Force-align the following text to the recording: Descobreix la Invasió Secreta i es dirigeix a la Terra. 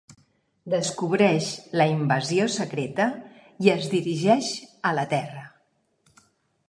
Descobreix 0.73 1.49
la 1.81 1.85
Invasió 1.91 2.47
Secreta 2.55 3.07
i 3.67 3.71
es 3.77 3.87
dirigeix 3.95 4.51
a 4.93 4.99
la 5.01 5.09
Terra. 5.17 5.47